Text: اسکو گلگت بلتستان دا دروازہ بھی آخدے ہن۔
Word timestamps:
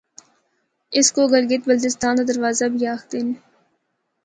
اسکو 0.97 1.23
گلگت 1.33 1.61
بلتستان 1.67 2.13
دا 2.17 2.23
دروازہ 2.31 2.65
بھی 2.73 2.81
آخدے 2.95 3.17
ہن۔ 3.21 3.27